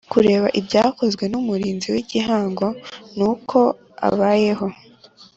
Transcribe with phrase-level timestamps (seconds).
[0.11, 2.67] Kureba ibyakozwe n Umurinzi w Igihango
[3.17, 3.59] n uko
[4.07, 4.67] abayeho